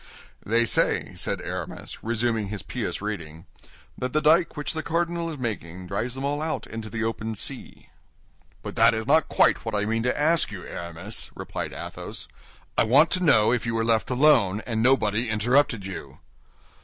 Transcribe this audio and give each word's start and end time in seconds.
"They 0.43 0.65
say," 0.65 1.13
said 1.13 1.43
Aramis, 1.43 2.03
resuming 2.03 2.47
his 2.47 2.63
pious 2.63 3.03
reading, 3.03 3.45
"that 3.95 4.13
the 4.13 4.19
dyke 4.19 4.57
which 4.57 4.73
the 4.73 4.81
cardinal 4.81 5.29
is 5.29 5.37
making 5.37 5.85
drives 5.85 6.15
them 6.15 6.23
all 6.25 6.41
out 6.41 6.65
into 6.65 6.89
the 6.89 7.03
open 7.03 7.35
sea." 7.35 7.89
"But 8.63 8.75
that 8.77 8.95
is 8.95 9.05
not 9.05 9.29
quite 9.29 9.63
what 9.63 9.75
I 9.75 9.85
mean 9.85 10.01
to 10.01 10.19
ask 10.19 10.51
you, 10.51 10.65
Aramis," 10.65 11.29
replied 11.35 11.71
Athos. 11.71 12.27
"I 12.79 12.83
want 12.83 13.11
to 13.11 13.23
know 13.23 13.51
if 13.53 13.67
you 13.67 13.75
were 13.75 13.85
left 13.85 14.09
alone, 14.09 14.63
and 14.65 14.81
nobody 14.81 15.29
interrupted 15.29 15.85
you." 15.85 16.17